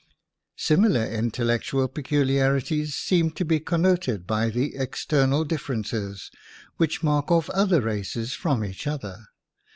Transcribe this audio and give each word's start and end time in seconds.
Similar 0.57 1.05
intellectual 1.05 1.87
peculiarities 1.87 2.95
seem 2.95 3.29
to 3.33 3.45
be 3.45 3.59
connoted 3.59 4.25
by 4.25 4.49
the 4.49 4.75
external 4.75 5.43
dif 5.45 5.61
ferences 5.67 6.31
which 6.77 7.03
mark 7.03 7.29
off 7.29 7.51
other 7.51 7.81
races 7.81 8.33
from 8.33 8.65
each 8.65 8.87
other. 8.87 9.17